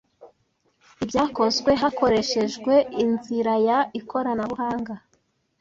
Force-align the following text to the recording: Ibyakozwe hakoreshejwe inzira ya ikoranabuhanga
Ibyakozwe 1.03 1.71
hakoreshejwe 1.81 2.73
inzira 3.03 3.53
ya 3.67 3.79
ikoranabuhanga 3.99 4.93